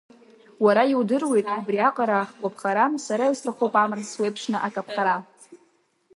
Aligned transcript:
Уара 0.63 0.83
иудыруеит, 0.93 1.47
убри 1.59 1.79
аҟара 1.89 2.17
ахгәарԥхара, 2.21 2.85
сара 3.05 3.25
исҭахуп 3.33 3.73
амра 3.83 4.03
суеиԥшны 4.11 4.57
акаԥхара. 4.67 5.15